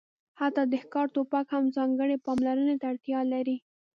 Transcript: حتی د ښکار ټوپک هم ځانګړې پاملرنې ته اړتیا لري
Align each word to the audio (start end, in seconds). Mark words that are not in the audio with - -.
حتی 0.39 0.63
د 0.67 0.73
ښکار 0.83 1.07
ټوپک 1.13 1.45
هم 1.55 1.63
ځانګړې 1.75 2.17
پاملرنې 2.25 2.75
ته 2.81 2.85
اړتیا 2.91 3.19
لري 3.33 3.57